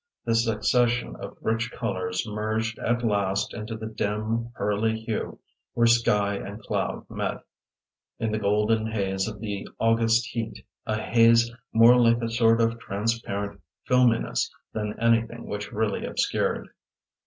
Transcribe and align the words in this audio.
The 0.25 0.33
succession 0.33 1.15
of 1.17 1.37
rich 1.41 1.71
colours 1.71 2.27
merged 2.27 2.79
at 2.79 3.03
last 3.03 3.53
into 3.53 3.77
the 3.77 3.85
dim, 3.85 4.49
pearly 4.55 4.99
hue 4.99 5.37
where 5.75 5.85
sky 5.85 6.37
and 6.37 6.59
cloud 6.59 7.07
met, 7.07 7.43
in 8.17 8.31
the 8.31 8.39
golden 8.39 8.87
haze 8.87 9.27
of 9.27 9.39
the 9.39 9.67
August 9.77 10.25
heat, 10.25 10.65
a 10.87 10.97
haze 10.99 11.51
more 11.71 11.97
like 11.97 12.19
a 12.23 12.29
sort 12.31 12.61
of 12.61 12.79
transparent 12.79 13.61
filminess 13.87 14.49
than 14.73 14.99
anything 14.99 15.45
which 15.45 15.71
really 15.71 16.03
obscured. 16.03 16.69